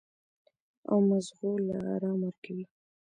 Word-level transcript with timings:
او 0.89 0.97
مزغو 1.09 1.51
له 1.67 1.75
ارام 1.93 2.19
ورکوي- 2.27 2.65